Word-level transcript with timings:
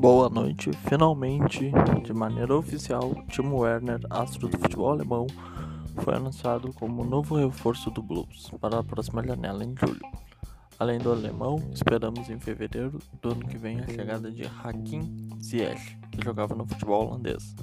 Boa 0.00 0.30
noite. 0.30 0.72
Finalmente, 0.88 1.70
de 2.02 2.14
maneira 2.14 2.56
oficial, 2.56 3.14
Timo 3.28 3.58
Werner, 3.58 4.00
astro 4.08 4.48
do 4.48 4.58
futebol 4.58 4.92
alemão, 4.92 5.26
foi 5.96 6.14
anunciado 6.14 6.72
como 6.72 7.04
novo 7.04 7.36
reforço 7.36 7.90
do 7.90 8.02
Blues 8.02 8.50
para 8.58 8.78
a 8.78 8.82
próxima 8.82 9.22
janela 9.22 9.62
em 9.62 9.74
julho. 9.76 10.00
Além 10.78 10.98
do 10.98 11.12
alemão, 11.12 11.56
esperamos 11.74 12.30
em 12.30 12.40
fevereiro 12.40 12.98
do 13.20 13.32
ano 13.32 13.46
que 13.46 13.58
vem 13.58 13.78
a 13.78 13.86
chegada 13.88 14.32
de 14.32 14.44
Hakim 14.64 15.28
Ziyech, 15.38 15.98
que 16.10 16.24
jogava 16.24 16.54
no 16.54 16.66
futebol 16.66 17.06
holandês. 17.06 17.54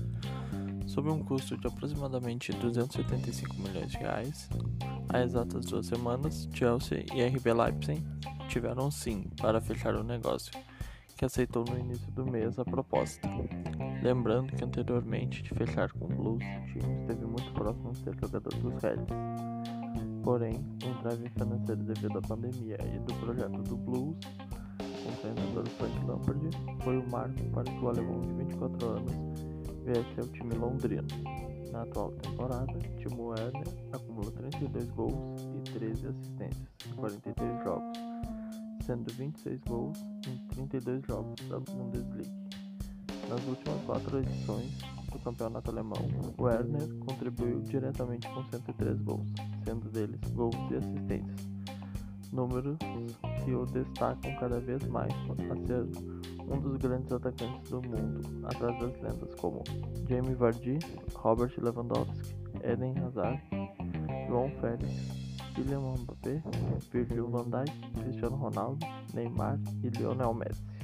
Sob 0.85 1.09
um 1.09 1.23
custo 1.23 1.57
de 1.57 1.65
aproximadamente 1.65 2.51
275 2.51 3.55
milhões 3.55 3.89
de 3.89 3.97
reais, 3.97 4.47
há 5.09 5.23
exatas 5.23 5.65
duas 5.65 5.87
semanas, 5.87 6.47
Chelsea 6.53 7.03
e 7.15 7.23
RB 7.23 7.51
Leipzig 7.51 8.05
tiveram 8.47 8.91
sim 8.91 9.23
para 9.41 9.59
fechar 9.59 9.95
o 9.95 10.03
negócio 10.03 10.51
que 11.17 11.25
aceitou 11.25 11.65
no 11.67 11.77
início 11.79 12.09
do 12.11 12.25
mês 12.25 12.59
a 12.59 12.63
proposta. 12.63 13.27
Lembrando 14.03 14.53
que 14.53 14.63
anteriormente 14.63 15.41
de 15.41 15.49
fechar 15.49 15.91
com 15.93 16.05
o 16.05 16.07
Blues, 16.07 16.43
o 16.43 16.65
time 16.67 17.01
esteve 17.01 17.25
muito 17.25 17.51
próximo 17.53 17.91
de 17.91 17.99
ser 17.99 18.15
jogador 18.21 18.53
dos 18.53 18.81
Reds. 18.81 19.07
Porém, 20.23 20.63
o 20.83 20.87
entrave 20.87 21.29
financeiro 21.29 21.83
devido 21.83 22.19
à 22.19 22.21
pandemia 22.21 22.77
e 22.93 22.99
do 22.99 23.13
projeto 23.15 23.63
do 23.63 23.75
Blues, 23.77 24.17
com 24.77 25.09
o 25.09 25.15
treinador 25.21 25.67
Frank 25.69 26.05
Lampard, 26.05 26.49
foi 26.83 26.97
o 26.97 27.09
marco 27.09 27.43
para 27.51 27.63
que 27.63 27.83
o 27.83 27.89
alemão 27.89 28.21
de 28.21 28.33
24 28.33 28.87
anos 28.87 29.13
viesse 29.83 30.19
ao 30.19 30.27
time 30.27 30.53
londrino. 30.53 31.07
Na 31.71 31.81
atual 31.81 32.11
temporada, 32.11 32.79
Timo 32.97 33.29
Werner 33.29 33.67
acumula 33.91 34.31
32 34.31 34.89
gols 34.91 35.41
e 35.55 35.71
13 35.71 36.07
assistências 36.07 36.67
em 36.87 36.93
43 36.95 37.63
jogos 37.63 37.76
sendo 38.87 39.13
26 39.13 39.59
gols 39.67 39.97
em 40.25 40.37
32 40.47 41.05
jogos 41.05 41.35
da 41.49 41.59
Bundesliga. 41.59 42.31
Nas 43.29 43.45
últimas 43.45 43.81
quatro 43.85 44.19
edições 44.19 44.71
do 45.11 45.19
campeonato 45.19 45.69
alemão, 45.69 46.07
Werner 46.39 46.87
contribuiu 47.05 47.59
diretamente 47.63 48.29
com 48.29 48.45
103 48.45 49.01
gols, 49.01 49.27
sendo 49.65 49.89
deles 49.89 50.19
gols 50.31 50.55
e 50.71 50.75
assistências. 50.75 51.49
Números 52.31 52.77
que 53.43 53.53
o 53.53 53.65
destacam 53.65 54.33
cada 54.39 54.59
vez 54.61 54.81
mais 54.87 55.13
a 55.13 55.67
ser 55.67 55.85
um 56.49 56.59
dos 56.59 56.77
grandes 56.77 57.11
atacantes 57.11 57.69
do 57.69 57.81
mundo, 57.81 58.21
atrás 58.45 58.79
das 58.79 59.01
lendas 59.01 59.35
como 59.35 59.63
Jamie 60.07 60.35
Vardy, 60.35 60.79
Robert 61.13 61.53
Lewandowski, 61.57 62.35
Eden 62.63 62.97
Hazard, 62.99 63.41
João 64.27 64.49
Félix, 64.61 65.26
Kylian 65.57 65.97
Mbappé, 66.05 66.41
Virgil 66.91 67.29
van 67.29 67.49
Dijk, 67.49 67.71
Cristiano 67.97 68.37
Ronaldo, 68.37 68.85
Neymar 69.13 69.57
e 69.81 69.89
Lionel 69.89 70.33
Messi. 70.33 70.76